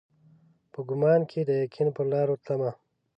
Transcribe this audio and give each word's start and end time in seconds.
په 0.71 0.79
ګمان 0.89 1.21
کښي 1.29 1.41
د 1.49 1.51
یقین 1.63 1.87
پرلارو 1.95 2.41
تلمه 2.45 2.71